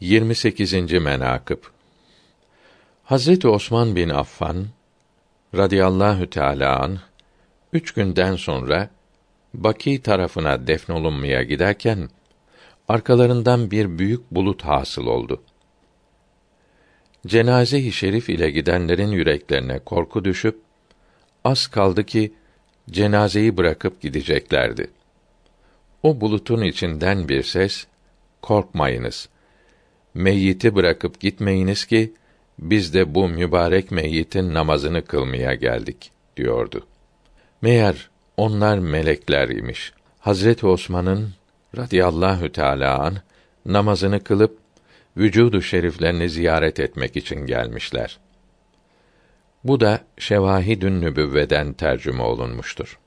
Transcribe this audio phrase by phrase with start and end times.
[0.00, 0.92] 28.
[0.92, 1.58] menakıb
[3.04, 4.66] Hazreti Osman bin Affan
[5.54, 6.98] radıyallahu teala an
[7.72, 8.90] üç günden sonra
[9.54, 12.08] Baki tarafına defnolunmaya giderken
[12.88, 15.42] arkalarından bir büyük bulut hasıl oldu.
[17.26, 20.60] Cenaze-i şerif ile gidenlerin yüreklerine korku düşüp
[21.44, 22.34] az kaldı ki
[22.90, 24.90] cenazeyi bırakıp gideceklerdi.
[26.02, 27.86] O bulutun içinden bir ses
[28.42, 29.28] korkmayınız.
[30.14, 32.12] Meyyiti bırakıp gitmeyiniz ki
[32.58, 36.86] biz de bu mübarek meyyitin namazını kılmaya geldik diyordu.
[37.62, 39.92] Meğer onlar melekler imiş.
[40.20, 41.30] Hazreti Osman'ın
[41.76, 43.16] radıyallahu teâlâ an
[43.66, 44.58] namazını kılıp
[45.16, 48.18] vücudu şeriflerini ziyaret etmek için gelmişler.
[49.64, 52.98] Bu da Şevahidün Nübüvveden tercüme olunmuştur.